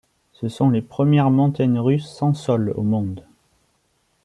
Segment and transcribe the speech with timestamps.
[0.33, 3.23] Ce sont les premières montagnes russes sans sol au monde.